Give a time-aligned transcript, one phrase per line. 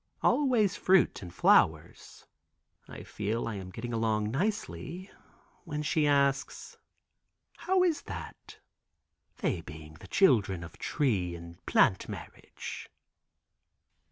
[0.23, 2.25] "Always fruit and flowers."
[2.87, 5.11] I feel I am getting along nicely.
[5.63, 6.75] When she asks:
[7.57, 8.57] "How is that?
[9.37, 12.89] they being the children of tree and plant marriage."